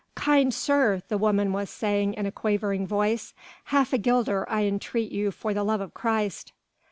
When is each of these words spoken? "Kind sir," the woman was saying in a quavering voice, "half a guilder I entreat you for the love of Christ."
"Kind 0.15 0.51
sir," 0.51 1.03
the 1.09 1.17
woman 1.19 1.53
was 1.53 1.69
saying 1.69 2.15
in 2.15 2.25
a 2.25 2.31
quavering 2.31 2.87
voice, 2.87 3.35
"half 3.65 3.93
a 3.93 3.99
guilder 3.99 4.49
I 4.49 4.63
entreat 4.63 5.11
you 5.11 5.29
for 5.29 5.53
the 5.53 5.63
love 5.63 5.79
of 5.79 5.93
Christ." 5.93 6.53